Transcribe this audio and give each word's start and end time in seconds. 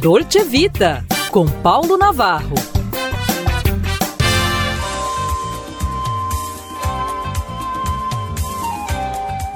Dolce 0.00 0.44
Vita, 0.44 1.04
com 1.32 1.44
Paulo 1.44 1.98
Navarro. 1.98 2.54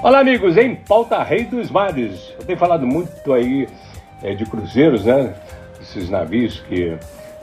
Olá, 0.02 0.18
amigos, 0.18 0.56
em 0.56 0.74
Pauta 0.74 1.22
Rei 1.22 1.44
dos 1.44 1.70
Mares. 1.70 2.34
Eu 2.40 2.44
tenho 2.44 2.58
falado 2.58 2.84
muito 2.84 3.32
aí 3.32 3.68
é, 4.20 4.34
de 4.34 4.44
cruzeiros, 4.44 5.05
né? 5.05 5.32
Esses 5.80 6.11
navios 6.11 6.59
que 6.68 6.96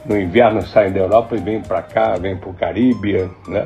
no 0.05 0.19
inverno 0.19 0.61
saem 0.67 0.91
da 0.91 0.99
Europa 0.99 1.37
e 1.37 1.39
vêm 1.39 1.61
para 1.61 1.81
cá, 1.81 2.17
vêm 2.17 2.35
para 2.35 2.49
o 2.49 2.53
Caribe, 2.53 3.31
né? 3.47 3.65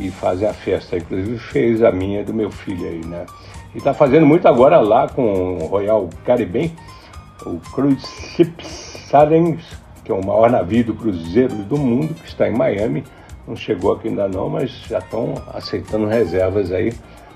E 0.00 0.10
fazem 0.10 0.48
a 0.48 0.54
festa. 0.54 0.96
Inclusive 0.96 1.38
fez 1.38 1.82
a 1.82 1.92
minha 1.92 2.24
do 2.24 2.32
meu 2.32 2.50
filho 2.50 2.88
aí, 2.88 3.04
né? 3.04 3.26
E 3.74 3.78
está 3.78 3.92
fazendo 3.92 4.24
muito 4.24 4.48
agora 4.48 4.80
lá 4.80 5.08
com 5.08 5.58
o 5.58 5.66
Royal 5.66 6.08
Caribbean, 6.24 6.70
o 7.46 7.60
Cruise 7.72 8.06
Ship 8.34 8.52
Sirens, 8.62 9.62
que 10.04 10.10
é 10.10 10.14
o 10.14 10.24
maior 10.24 10.50
navio 10.50 10.84
do 10.84 10.94
cruzeiro 10.94 11.54
do 11.54 11.76
mundo, 11.76 12.14
que 12.14 12.28
está 12.28 12.48
em 12.48 12.56
Miami. 12.56 13.04
Não 13.46 13.56
chegou 13.56 13.92
aqui 13.92 14.08
ainda 14.08 14.28
não, 14.28 14.48
mas 14.48 14.70
já 14.88 14.98
estão 14.98 15.34
aceitando 15.52 16.06
reservas 16.06 16.72
aí 16.72 16.92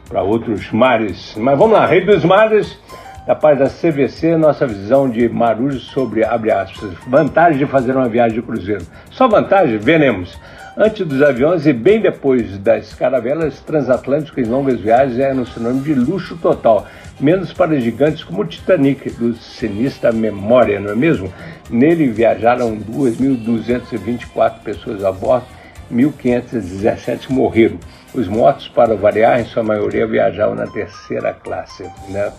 para 0.09 0.23
outros 0.23 0.71
mares. 0.71 1.35
Mas 1.37 1.59
vamos 1.59 1.77
lá, 1.77 1.87
Rei 1.87 2.05
dos 2.05 2.25
Mares, 2.25 2.79
da 3.27 3.35
paz 3.35 3.59
da 3.59 3.69
CVC, 3.69 4.37
nossa 4.37 4.67
visão 4.67 5.11
de 5.11 5.29
Marujo 5.29 5.81
sobre, 5.81 6.25
abre 6.25 6.53
aspas, 6.53 6.93
vantagens 7.09 7.59
de 7.59 7.67
fazer 7.67 7.97
uma 7.97 8.09
viagem 8.09 8.41
de 8.41 8.43
cruzeiro. 8.43 8.87
Só 9.11 9.27
vantagem? 9.27 9.79
Veremos. 9.79 10.39
Antes 10.79 11.07
dos 11.07 11.23
aviões 11.23 11.67
e 11.67 11.73
bem 11.73 12.03
depois 12.03 12.59
das 12.59 12.93
caravelas 12.93 13.61
transatlânticas 13.61 14.47
em 14.47 14.51
longas 14.51 14.79
viagens 14.79 15.19
é 15.19 15.33
um 15.33 15.47
sinônimo 15.47 15.83
de 15.83 15.95
luxo 15.95 16.37
total, 16.37 16.87
menos 17.19 17.51
para 17.51 17.81
gigantes 17.81 18.23
como 18.23 18.43
o 18.43 18.45
Titanic, 18.45 19.09
do 19.09 19.35
sinistra 19.37 20.13
memória, 20.13 20.79
não 20.79 20.91
é 20.91 20.95
mesmo? 20.95 21.33
Nele 21.71 22.09
viajaram 22.09 22.77
2.224 22.77 24.59
pessoas 24.63 25.03
a 25.03 25.11
bordo, 25.11 25.47
1.517 25.93 27.31
morreram. 27.31 27.79
Os 28.15 28.29
mortos, 28.29 28.69
para 28.69 28.95
variar, 28.97 29.41
em 29.41 29.45
sua 29.45 29.63
maioria 29.63 30.07
viajavam 30.07 30.55
na 30.55 30.67
terceira 30.67 31.33
classe. 31.33 31.85
Né? 32.09 32.33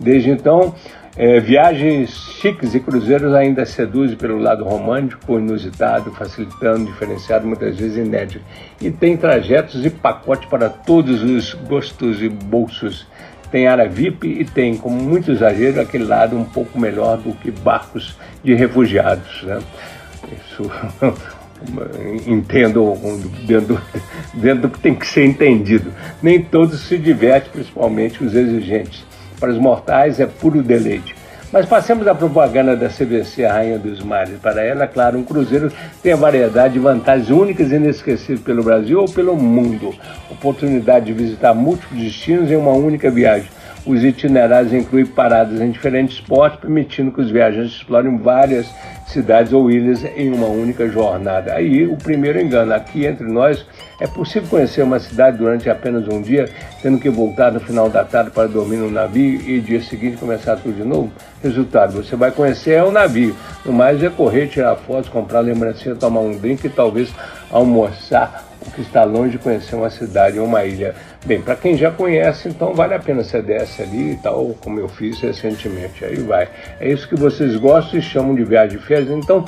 Desde 0.00 0.30
então, 0.30 0.74
é, 1.16 1.40
viagens 1.40 2.10
chiques 2.40 2.74
e 2.76 2.80
cruzeiros 2.80 3.34
ainda 3.34 3.66
seduzem 3.66 4.16
pelo 4.16 4.38
lado 4.38 4.62
romântico, 4.62 5.36
inusitado, 5.36 6.12
facilitando, 6.12 6.86
diferenciado, 6.86 7.44
muitas 7.46 7.76
vezes 7.76 7.96
inédito. 7.96 8.44
E 8.80 8.88
tem 8.90 9.16
trajetos 9.16 9.84
e 9.84 9.90
pacote 9.90 10.46
para 10.46 10.68
todos 10.68 11.22
os 11.22 11.54
gostos 11.54 12.22
e 12.22 12.28
bolsos. 12.28 13.04
Tem 13.50 13.66
área 13.66 13.88
VIP 13.88 14.28
e 14.28 14.44
tem, 14.44 14.76
com 14.76 14.90
muito 14.90 15.32
exagero, 15.32 15.80
aquele 15.80 16.04
lado 16.04 16.36
um 16.36 16.44
pouco 16.44 16.78
melhor 16.78 17.16
do 17.16 17.32
que 17.32 17.50
barcos 17.50 18.16
de 18.44 18.54
refugiados. 18.54 19.42
Né? 19.42 19.58
Isso 20.30 20.70
entendo 22.26 22.94
dentro, 23.46 23.80
dentro 24.34 24.62
do 24.62 24.70
que 24.70 24.80
tem 24.80 24.94
que 24.94 25.06
ser 25.06 25.24
entendido. 25.24 25.92
Nem 26.22 26.42
todos 26.42 26.80
se 26.86 26.98
divertem, 26.98 27.50
principalmente 27.52 28.22
os 28.22 28.34
exigentes. 28.34 29.04
Para 29.38 29.50
os 29.50 29.58
mortais 29.58 30.18
é 30.18 30.26
puro 30.26 30.62
deleite. 30.62 31.14
Mas 31.50 31.64
passemos 31.64 32.06
à 32.06 32.14
propaganda 32.14 32.76
da 32.76 32.88
CVC, 32.88 33.46
Rainha 33.46 33.78
dos 33.78 34.02
Mares. 34.02 34.38
Para 34.38 34.62
ela, 34.62 34.86
claro, 34.86 35.18
um 35.18 35.24
cruzeiro 35.24 35.72
tem 36.02 36.12
a 36.12 36.16
variedade 36.16 36.74
de 36.74 36.80
vantagens 36.80 37.30
únicas 37.30 37.72
e 37.72 37.76
inesquecíveis 37.76 38.40
pelo 38.40 38.62
Brasil 38.62 39.00
ou 39.00 39.08
pelo 39.08 39.34
mundo. 39.34 39.94
Oportunidade 40.30 41.06
de 41.06 41.14
visitar 41.14 41.54
múltiplos 41.54 42.02
destinos 42.02 42.50
em 42.50 42.56
uma 42.56 42.72
única 42.72 43.10
viagem 43.10 43.48
os 43.88 44.04
itinerários 44.04 44.74
incluem 44.74 45.06
paradas 45.06 45.58
em 45.62 45.70
diferentes 45.70 46.20
portos, 46.20 46.60
permitindo 46.60 47.10
que 47.10 47.22
os 47.22 47.30
viajantes 47.30 47.72
explorem 47.72 48.18
várias 48.18 48.70
cidades 49.06 49.50
ou 49.54 49.70
ilhas 49.70 50.04
em 50.04 50.30
uma 50.30 50.46
única 50.46 50.86
jornada. 50.90 51.54
Aí 51.54 51.86
o 51.86 51.96
primeiro 51.96 52.38
engano, 52.38 52.74
aqui 52.74 53.06
entre 53.06 53.26
nós, 53.26 53.64
é 53.98 54.06
possível 54.06 54.46
conhecer 54.50 54.82
uma 54.82 55.00
cidade 55.00 55.38
durante 55.38 55.70
apenas 55.70 56.06
um 56.06 56.20
dia, 56.20 56.50
tendo 56.82 56.98
que 56.98 57.08
voltar 57.08 57.50
no 57.50 57.60
final 57.60 57.88
da 57.88 58.04
tarde 58.04 58.30
para 58.30 58.46
dormir 58.46 58.76
no 58.76 58.90
navio 58.90 59.40
e 59.40 59.58
dia 59.58 59.80
seguinte 59.80 60.18
começar 60.18 60.56
tudo 60.56 60.76
de 60.76 60.84
novo? 60.84 61.10
Resultado, 61.42 62.02
você 62.02 62.14
vai 62.14 62.30
conhecer 62.30 62.82
o 62.84 62.92
navio. 62.92 63.34
No 63.64 63.72
mais 63.72 64.02
é 64.02 64.10
correr, 64.10 64.48
tirar 64.48 64.76
fotos, 64.76 65.08
comprar 65.08 65.40
lembrancinha, 65.40 65.94
tomar 65.94 66.20
um 66.20 66.36
drink 66.36 66.66
e 66.66 66.68
talvez 66.68 67.10
almoçar 67.50 68.47
que 68.68 68.80
está 68.80 69.04
longe 69.04 69.32
de 69.32 69.38
conhecer 69.38 69.74
uma 69.76 69.90
cidade 69.90 70.38
ou 70.38 70.46
uma 70.46 70.64
ilha. 70.64 70.94
Bem, 71.24 71.40
para 71.40 71.56
quem 71.56 71.76
já 71.76 71.90
conhece, 71.90 72.48
então 72.48 72.74
vale 72.74 72.94
a 72.94 72.98
pena 72.98 73.22
você 73.22 73.42
desce 73.42 73.82
ali 73.82 74.12
e 74.12 74.16
tal, 74.16 74.54
como 74.60 74.78
eu 74.78 74.88
fiz 74.88 75.20
recentemente. 75.20 76.04
Aí 76.04 76.16
vai. 76.16 76.48
É 76.80 76.90
isso 76.90 77.08
que 77.08 77.16
vocês 77.16 77.56
gostam 77.56 77.98
e 77.98 78.02
chamam 78.02 78.34
de 78.34 78.44
viagem 78.44 78.78
de 78.78 78.84
férias. 78.84 79.10
Então, 79.10 79.44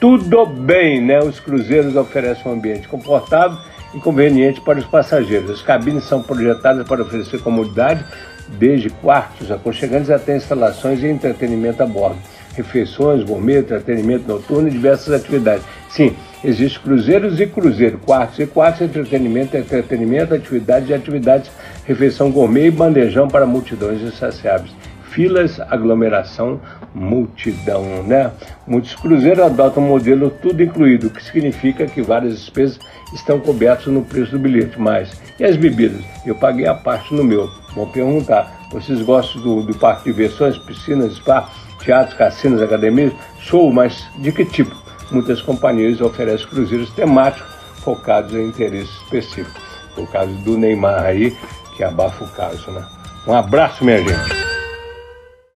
tudo 0.00 0.46
bem, 0.46 1.00
né? 1.00 1.20
Os 1.20 1.38
cruzeiros 1.38 1.96
oferecem 1.96 2.50
um 2.50 2.54
ambiente 2.54 2.88
confortável 2.88 3.58
e 3.94 3.98
conveniente 3.98 4.60
para 4.60 4.78
os 4.78 4.86
passageiros. 4.86 5.50
As 5.50 5.62
cabines 5.62 6.04
são 6.04 6.22
projetadas 6.22 6.86
para 6.86 7.02
oferecer 7.02 7.40
comodidade, 7.40 8.04
desde 8.48 8.90
quartos 8.90 9.50
aconchegantes 9.50 10.10
até 10.10 10.36
instalações 10.36 11.02
e 11.02 11.06
entretenimento 11.06 11.82
a 11.82 11.86
bordo 11.86 12.18
refeições, 12.54 13.24
gourmet, 13.24 13.58
entretenimento 13.58 14.28
noturno 14.28 14.68
e 14.68 14.70
diversas 14.70 15.14
atividades. 15.14 15.64
Sim, 15.88 16.14
existe 16.44 16.80
cruzeiros 16.80 17.40
e 17.40 17.46
cruzeiro, 17.46 17.98
quartos 17.98 18.38
e 18.38 18.46
quartos, 18.46 18.82
entretenimento, 18.82 19.56
entretenimento, 19.56 20.34
atividades 20.34 20.88
e 20.88 20.94
atividades, 20.94 21.50
refeição 21.86 22.30
gourmet 22.30 22.66
e 22.66 22.70
bandejão 22.70 23.28
para 23.28 23.46
multidões 23.46 24.00
insaciáveis. 24.02 24.72
Filas, 25.10 25.60
aglomeração, 25.60 26.58
multidão, 26.94 28.02
né? 28.02 28.30
Muitos 28.66 28.94
cruzeiros 28.94 29.44
adotam 29.44 29.82
um 29.82 29.88
modelo 29.88 30.30
tudo 30.30 30.62
incluído, 30.62 31.08
o 31.08 31.10
que 31.10 31.22
significa 31.22 31.86
que 31.86 32.00
várias 32.00 32.38
despesas 32.38 32.78
estão 33.12 33.38
cobertas 33.38 33.88
no 33.88 34.02
preço 34.02 34.32
do 34.32 34.38
bilhete. 34.38 34.80
Mas, 34.80 35.20
e 35.38 35.44
as 35.44 35.56
bebidas? 35.56 36.02
Eu 36.24 36.34
paguei 36.34 36.66
a 36.66 36.74
parte 36.74 37.14
no 37.14 37.22
meu. 37.22 37.46
Vou 37.74 37.86
perguntar, 37.88 38.68
vocês 38.70 39.02
gostam 39.02 39.42
do, 39.42 39.62
do 39.64 39.74
parque 39.74 40.04
de 40.04 40.12
diversões, 40.12 40.56
piscinas, 40.56 41.16
spa? 41.16 41.46
teatros, 41.82 42.16
cassinos, 42.16 42.62
academias, 42.62 43.12
show, 43.40 43.72
mas 43.72 44.06
de 44.18 44.32
que 44.32 44.44
tipo? 44.44 44.81
Muitas 45.12 45.42
companhias 45.42 46.00
oferecem 46.00 46.48
cruzeiros 46.48 46.90
temáticos 46.90 47.52
focados 47.84 48.32
em 48.34 48.46
interesses 48.46 48.90
específicos. 49.02 49.62
O 49.96 50.06
caso 50.06 50.32
do 50.38 50.56
Neymar 50.56 51.04
aí, 51.04 51.36
que 51.76 51.84
abafa 51.84 52.24
o 52.24 52.28
caso, 52.28 52.70
né? 52.70 52.82
Um 53.26 53.34
abraço, 53.34 53.84
minha 53.84 53.98
gente. 53.98 54.41